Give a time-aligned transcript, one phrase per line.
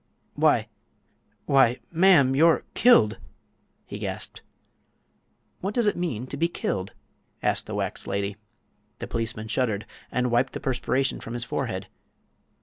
[0.33, 3.19] "Why—why, ma'am, you're killed!"
[3.85, 4.41] he gasped.
[5.59, 6.93] "What does it mean to be killed?"
[7.43, 8.35] asked the wax lady.
[8.97, 11.85] The policeman shuddered and wiped the perspiration from his forehead.